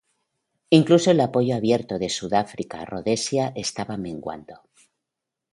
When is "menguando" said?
3.97-4.59